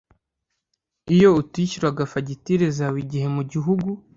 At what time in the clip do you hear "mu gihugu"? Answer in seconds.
3.35-3.89